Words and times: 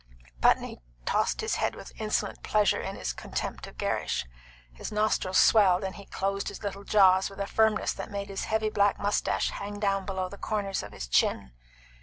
Putney 0.41 0.81
tossed 1.05 1.41
his 1.41 1.57
head 1.57 1.75
with 1.75 1.91
insolent 2.01 2.41
pleasure 2.41 2.81
in 2.81 2.95
his 2.95 3.13
contempt 3.13 3.67
of 3.67 3.77
Gerrish. 3.77 4.25
His 4.73 4.91
nostrils 4.91 5.37
swelled, 5.37 5.83
and 5.83 5.93
he 5.93 6.07
closed 6.07 6.47
his 6.47 6.63
little 6.63 6.83
jaws 6.83 7.29
with 7.29 7.37
a 7.39 7.45
firmness 7.45 7.93
that 7.93 8.09
made 8.09 8.29
his 8.29 8.45
heavy 8.45 8.71
black 8.71 8.97
moustache 8.97 9.51
hang 9.51 9.79
down 9.79 10.07
below 10.07 10.27
the 10.27 10.39
corners 10.39 10.81
of 10.81 10.91
his 10.91 11.05
chin. 11.07 11.51